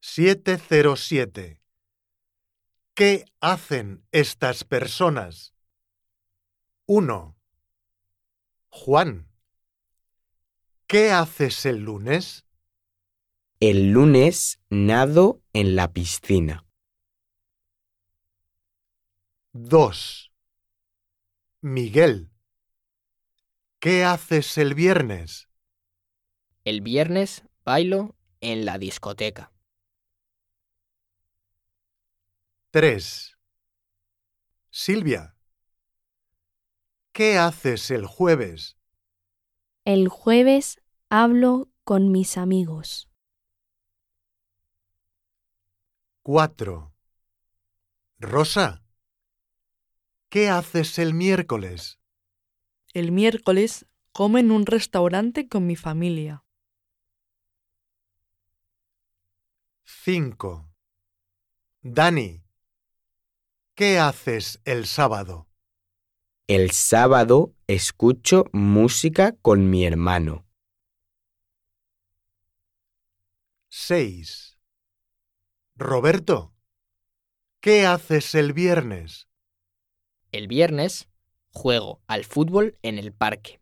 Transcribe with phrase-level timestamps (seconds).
[0.00, 1.60] 707.
[2.94, 5.54] ¿Qué hacen estas personas?
[6.86, 7.36] 1.
[8.68, 9.28] Juan.
[10.86, 12.46] ¿Qué haces el lunes?
[13.60, 16.64] El lunes nado en la piscina.
[19.52, 20.32] 2.
[21.60, 22.30] Miguel.
[23.80, 25.48] ¿Qué haces el viernes?
[26.64, 29.52] El viernes bailo en la discoteca.
[32.70, 33.34] 3.
[34.68, 35.34] Silvia.
[37.12, 38.76] ¿Qué haces el jueves?
[39.86, 43.08] El jueves hablo con mis amigos.
[46.24, 46.92] 4.
[48.18, 48.84] Rosa.
[50.28, 51.98] ¿Qué haces el miércoles?
[52.92, 56.44] El miércoles como en un restaurante con mi familia.
[59.84, 60.68] 5.
[61.80, 62.47] Dani.
[63.78, 65.46] ¿Qué haces el sábado?
[66.48, 70.44] El sábado escucho música con mi hermano.
[73.68, 74.58] 6.
[75.76, 76.52] Roberto.
[77.60, 79.28] ¿Qué haces el viernes?
[80.32, 81.08] El viernes
[81.52, 83.60] juego al fútbol en el parque.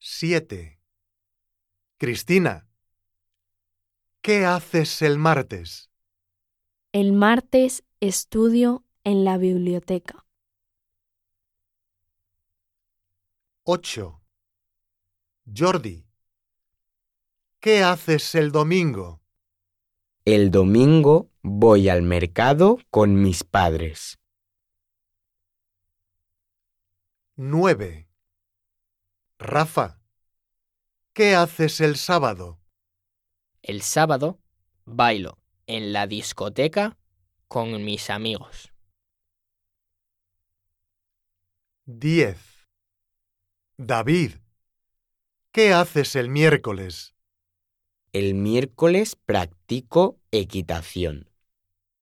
[0.00, 0.80] 7.
[1.96, 2.68] Cristina.
[4.20, 5.91] ¿Qué haces el martes?
[6.94, 10.26] El martes estudio en la biblioteca.
[13.62, 14.20] 8.
[15.56, 16.06] Jordi.
[17.60, 19.22] ¿Qué haces el domingo?
[20.26, 24.18] El domingo voy al mercado con mis padres.
[27.36, 28.06] 9.
[29.38, 30.02] Rafa.
[31.14, 32.60] ¿Qué haces el sábado?
[33.62, 34.38] El sábado
[34.84, 35.41] bailo
[35.72, 36.98] en la discoteca
[37.48, 38.72] con mis amigos.
[41.86, 42.36] 10.
[43.78, 44.32] David.
[45.50, 47.14] ¿Qué haces el miércoles?
[48.12, 51.31] El miércoles practico equitación.